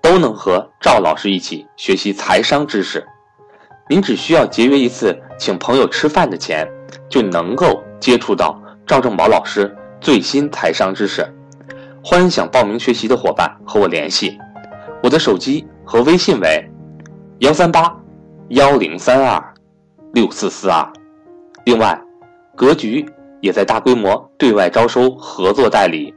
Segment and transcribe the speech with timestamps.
[0.00, 3.06] 都能和赵老师一起学习财商知识，
[3.88, 6.66] 您只需要节约一次请朋友吃饭的钱，
[7.08, 11.26] 就能够接触到赵正宝老师最新财商知识。
[12.02, 14.38] 欢迎想报名学习的伙伴和我联系，
[15.02, 16.70] 我的手机和微信为
[17.40, 17.94] 幺三八
[18.50, 19.54] 幺零三二
[20.14, 20.90] 六四四二。
[21.64, 22.00] 另外，
[22.56, 23.04] 格局
[23.40, 26.14] 也在大规模对外招收合作代理，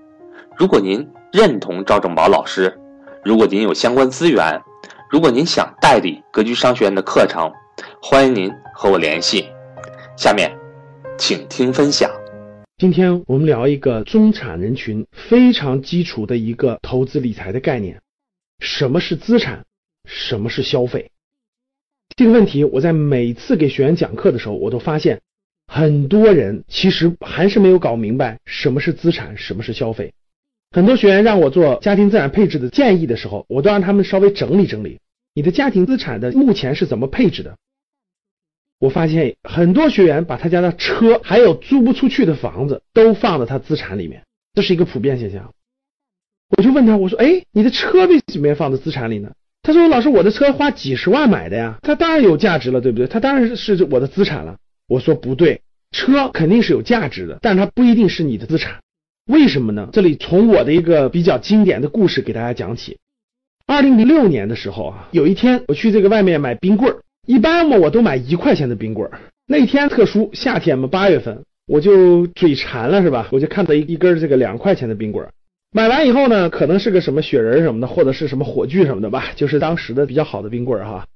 [0.55, 2.77] 如果您认同赵正宝老师。
[3.23, 4.59] 如果您有相关资源，
[5.08, 7.52] 如果您想代理格局商学院的课程，
[8.02, 9.45] 欢迎您和我联系。
[10.17, 10.52] 下面，
[11.19, 12.09] 请听分享。
[12.80, 18.02] 今天我们聊一个中产人群非常基础的一个投资理财的概念：
[18.58, 19.66] 什么是资产？
[20.05, 21.11] 什么是消费？
[22.16, 25.22] 这个问题我在每次给学员讲课的时候，我都发现
[25.67, 30.11] 很多人其实还是没有搞明白什么是资产，什么是消费。
[30.72, 35.00] 很多学员让我做家庭资产配置的建议的时候，我都让他们稍微整理整理
[35.33, 37.58] 你的家庭资产的目前是怎么配置的。
[38.80, 45.53] 我发现很多学员把他家的车还有租不出去的房子都放到他资产里面，这是一个普遍现象。
[46.58, 49.31] 我就问他，我说，哎，你的车为什么要放在资产里呢？
[49.61, 53.08] 他说，老师，我的车花几十万买的呀，它当然有价值了，对不对？
[53.08, 54.58] 它当然是我的资产了。
[54.88, 55.61] 我说不对，
[55.92, 58.80] 车肯定是有价值的，但它不一定是你的资产。
[59.31, 59.87] 为什么呢？
[59.93, 62.97] 这里从我的一个比较经典的故事给大家讲起。
[63.65, 69.21] 二零零六年的时候啊，有一天我去这个外面买冰棍儿，一般嘛我都买一块钱的冰棍儿。
[69.47, 73.30] 那天特殊，夏天嘛八月份，我就嘴馋了是吧？
[73.31, 75.31] 我就看到一一根这个两块钱的冰棍儿，
[75.71, 81.08] 买完以后呢，可能是个什么雪人什么的，或者是什么火炬什么的吧，就是当时的比较好的冰棍儿哈。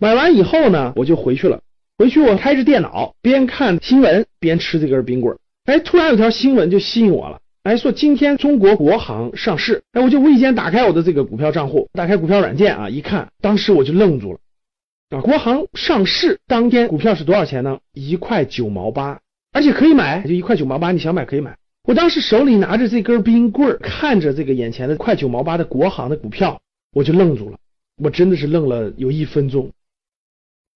[0.00, 1.60] 买完以后呢，我就回去了。
[1.98, 5.38] 回去我开着电脑，边看新闻边吃这根冰棍儿。
[5.64, 7.40] 哎，突然有条新闻就吸引我了。
[7.62, 14.38] 哎，说今天中国国航上市，哎，我就无意间打开我的这个股票账户，打开股票软件啊，一看，当时我就愣住了
[15.10, 15.20] 啊！
[15.20, 17.78] 国航上市当天股票是多少钱呢？
[17.92, 19.20] 一块九毛八，
[19.52, 21.56] 而且可以买，就一块九毛八，你想买可以买。
[21.84, 26.60] 我当时手里拿着这根冰棍，看着这个眼前的块九毛八的国航的股票，
[26.92, 27.58] 我就愣住了，
[28.02, 29.70] 我真的是愣了有一分钟。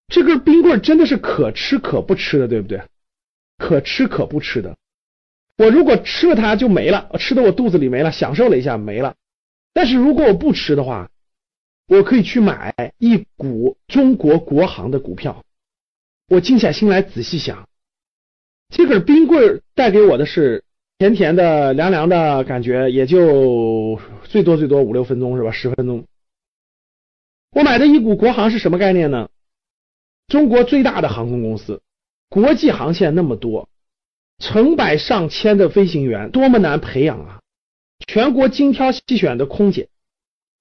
[0.08, 2.82] 这根冰棍真的是可吃可不吃的，对不对？
[3.58, 4.76] 可吃可不吃的。
[5.56, 9.14] 我如果吃了它就没了，吃的我肚子里没了，享受了一下没了。
[9.72, 11.10] 但是如果我不吃的话，
[11.86, 15.44] 我可以去买一股中国国航的股票。
[16.28, 17.68] 我静下心来仔细想，
[18.70, 20.64] 这根冰棍带给我的是
[20.98, 25.52] 甜甜的、凉凉的感觉，也就最多最多五六分钟是吧？
[25.52, 26.04] 十分钟。
[27.50, 29.28] 我买的一股国航是什么概念呢？
[30.26, 31.82] 中国最大的航空公司，
[32.34, 33.68] 国际航线那么多。
[34.40, 37.40] 成百上千的飞行员，多么难培养啊！
[38.08, 39.88] 全国精挑细选的空姐，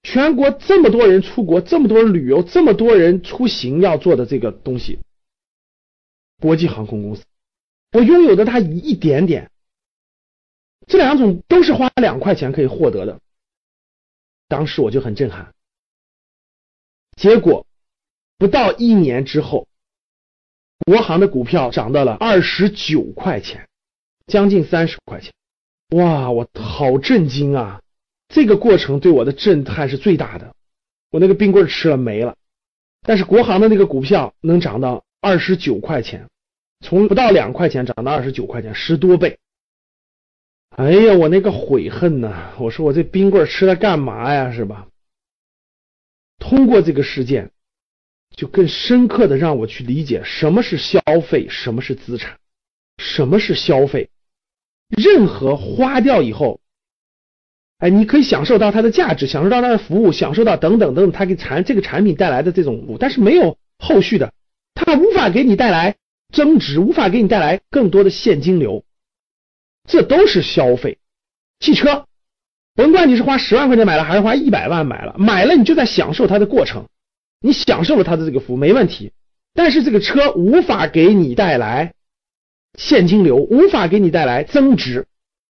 [0.04, 5.00] 全国这么多人出国，这么多人旅游，这么多人出行要做的这个东西，
[6.40, 7.24] 国际航空公司，
[7.94, 9.50] 我拥有的它一点点，
[10.86, 13.20] 这两种都是花两块钱可以获得的，
[14.48, 15.52] 当时我就很震撼。
[17.18, 17.66] 结果
[18.38, 19.68] 不到一年之后。
[20.86, 23.68] 国航的股票涨到了二十九块钱，
[24.28, 25.34] 将近三十块钱，
[25.96, 27.82] 哇，我好震惊啊！
[28.28, 30.56] 这个过程对我的震撼是最大的。
[31.12, 32.36] 我那个冰棍吃了没了，
[33.02, 36.28] 但是国航的那个股票能涨到二十九块钱，
[36.80, 39.38] 从不到两块钱涨到二十九块钱，十多倍。
[40.70, 42.52] 哎呀，我那个悔恨呐！
[42.60, 44.52] 我说我这冰棍吃了干嘛呀？
[44.52, 44.88] 是吧？
[46.40, 47.52] 通过这个事件。
[48.36, 52.38] 就更深刻的让我去理解什么是消费，什么是资产，
[52.98, 54.10] 什么是消费。
[54.90, 56.60] 任何花掉以后，
[57.80, 64.34] 哎，你可以享受到它的价值，享受到它的服务，享受到等等等等，它给产这个产品带来的这种，但是没有后续的，
[64.74, 65.96] 它无法给你带来
[66.32, 68.84] 增值，无法给你带来更多的现金流，
[69.88, 70.98] 这都是消费。
[71.60, 72.06] 汽车，
[72.76, 76.88] 甭管你是花十万块钱买了，还是花一百万买了，买了你就在享受它的过程。
[77.44, 79.12] 你享受了他的这个服务没问题，
[79.54, 81.94] 但是这个车无法给你带来
[82.78, 85.06] 现金流，无法给你带来增值。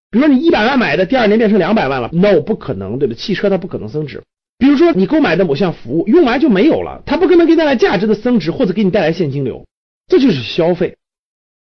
[0.10, 3.14] 比如说你一百万买的，第二年变成两百万了，no 不可能，对吧？
[3.14, 4.24] 汽车它不可能增值。
[4.58, 9.68] 比如说你购买的某项服务用完就没有了，它不可能给你带来价值的增值或者给你带来现金流，
[10.08, 10.98] 这就是消费。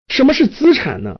[0.07, 1.19] 什么是资产呢？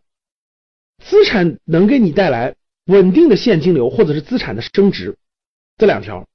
[1.05, 2.55] 资产能给你带来
[2.87, 5.17] 稳定的现金流或者是资产的升值，
[5.79, 6.29] 这两条。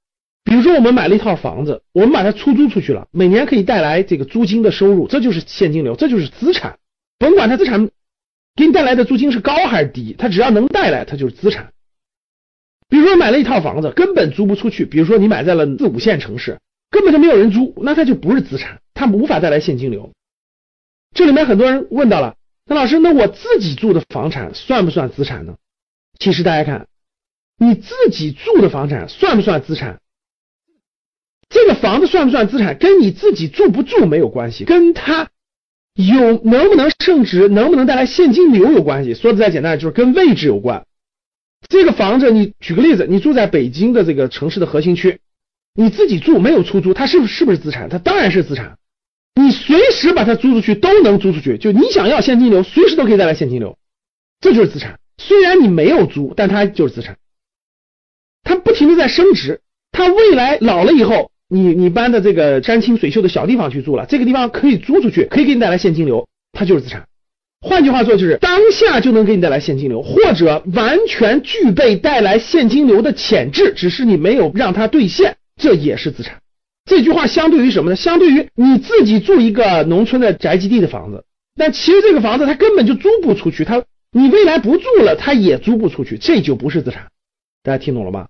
[0.46, 6.78] 比如说我们买了一套房子，我们把它出租出去了，每年可以带来这个租金的收入，这就是现金流，这就是资产。
[7.18, 7.90] 甭管它资产
[8.54, 11.72] 给你带来的租金是高还是低，它只要能带来，它就是资产。
[12.88, 14.86] 比如说买了一套房子，根本租不出去。
[14.86, 16.60] 比如说你买在了四五线城市，
[16.90, 20.12] 根本就没有人租，那它就不是资产，它无法带来现金流。
[21.12, 25.56] 这里面很多人问到了，那老师，那我自己住的房产算不算资产呢？
[26.20, 26.86] 其实大家看，
[27.58, 29.98] 你自己住的房产算不算资产？
[31.48, 35.28] 这个房子算不算资产，跟你自己住不住没有关系，跟它。
[35.94, 39.14] 有能不能升值，能不能带来现金流有关系。
[39.14, 40.84] 说的再简单，就是跟位置有关。
[41.70, 45.20] 这个房子，你举个例子，你住在北京的这个城市的核心区，
[45.74, 47.88] 你自己住没有出租，它是不是是不是资产？
[47.88, 48.76] 它当然是资产。
[49.34, 53.78] 你随时把它租出去都能租出去，就你想要现金流，随时都可以带来现金流，
[54.40, 55.00] 这就是资产。
[55.16, 57.16] 虽然你没有租，但它就是资产。
[58.42, 59.62] 它不停的在升值，
[59.92, 61.30] 它未来老了以后。
[61.48, 67.06] 你你搬的这个山清水秀的小地方去住了，这个地方可以租出去，可以给你带来现金流，它就是资产。
[67.60, 76.38] 换句话说，就是当下就能给你带来现金流，或者完全具备带来现金流的潜质，只是你没有让它兑现，这也是资产。
[76.84, 77.96] 这句话相对于什么呢？
[77.96, 81.24] 相对于你自己住一个农村的宅基地的房子，
[81.56, 83.82] 但其实这个房子它根本就租不出去，它
[84.12, 87.06] 你未来不住了，它也租不出去，这就不是资产。
[87.62, 88.28] 大家听懂了吗？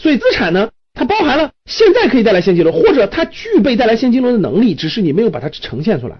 [0.00, 0.70] 所以资产呢？
[0.98, 6.18] 它包含了现在可以带来现金流，或者它具备带来现金流的能力，只是你没有把它呈现出来。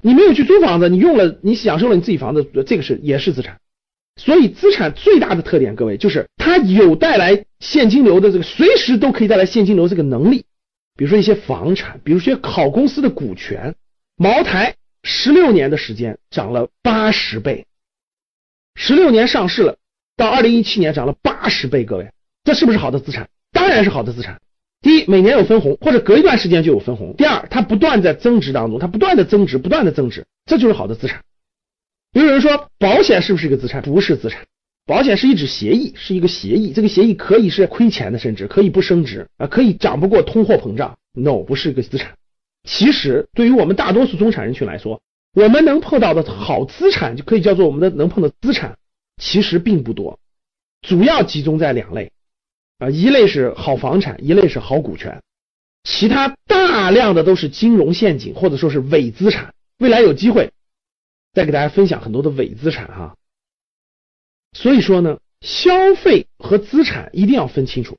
[0.00, 3.58] 你没有去租房子，你用了，你享受了你自己房子，这个是也是资产。
[4.14, 10.44] 所以资产最大的特点，各位就是它有带来现金流的这个，随时都可以带来现金流这个能力。
[10.96, 13.74] 比如说一些房产，比如说好公司的股权，
[14.16, 17.66] 茅台十六年的时间涨了八十倍，
[18.76, 19.76] 十六年上市了，
[20.16, 22.12] 到二零一七年涨了八十倍，各位，
[22.44, 23.28] 这是不是好的资产？
[23.68, 24.40] 当然是好的资产。
[24.80, 27.14] 第一，每年有分红，或者隔一段时间就有分红。
[27.18, 31.20] 第二，它不断在增值当中，它不断的增值，不断的增值，这就是好的资产。
[32.14, 33.82] 也有人说，保险是不是一个资产？
[33.82, 34.46] 不是资产，
[34.86, 36.72] 保险是一纸协议，是一个协议。
[36.72, 40.96] 这个协议可以是亏钱的，甚至可以不升值啊，可以涨不过通货膨胀。
[41.12, 42.14] No，不是一个资产。
[42.66, 45.02] 其实，对于我们大多数中产人群来说，
[45.34, 48.78] 我们能碰到的好资产，就可以叫做我们的能碰的资产，
[49.20, 50.18] 其实并不多，
[50.80, 52.10] 主要集中在两类。
[52.78, 55.20] 啊，一类是好房产，一类是好股权，
[55.82, 59.52] 其他大量的都是金融陷阱或者说是伪资产。
[59.78, 60.52] 未来有机会
[61.32, 63.16] 再给大家分享很多的伪资产哈。
[64.52, 67.96] 所以说呢，消费和资产一定要分清楚。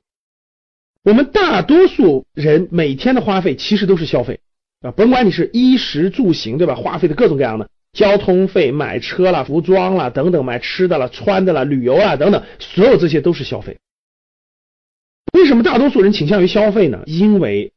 [1.02, 4.40] 我们大多数人每天的花费其实都是消费
[4.80, 6.74] 啊，甭管你是衣食住行，对吧？
[6.74, 13.78] 花费的各种各样的交通费、买车了、服装了等等，买吃的了、穿的了、旅游啊等等，所有这些都是消费。
[15.32, 17.02] 为什么大多数人倾向于消费呢？
[17.06, 17.72] 因为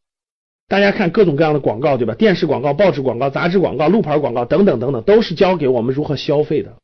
[0.68, 2.16] 大家看各种各样的广告，对吧？
[2.16, 6.76] 电视广告、报纸广告、杂志广告、路牌广告等等等等，都是教给我们如何消费的。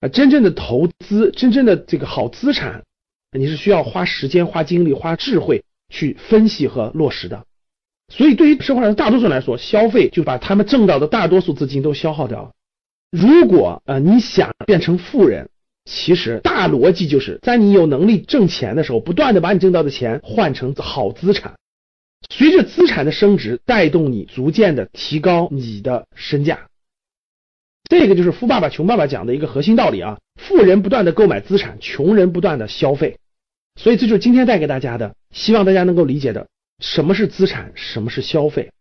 [0.00, 2.82] 啊，真正的投资，真正的这个好资产，
[3.32, 7.44] 你是需要花时间、花精力、花智慧去分析和落实的。
[8.08, 12.52] 所以，对于社会上大多数人来说，消费就把他们挣到的大多数资金都消耗掉了。
[13.10, 15.48] 如果呃你想变成富人，
[15.86, 21.54] 其实大逻辑就是在你有能力挣钱的时候，不断的把你挣到的钱换成好资产，
[22.28, 26.66] 随着资产的升值，带动你逐渐的提高你的身价。
[27.88, 30.18] 这个就是富爸爸穷爸爸讲的一个核心道理啊！
[30.34, 33.18] 富人不断的购买资产，穷人不断的消费。
[33.80, 36.48] 所以这就是今天带给大家的，希望大家能够理解的，
[36.80, 38.72] 什么是资产，什么是消费。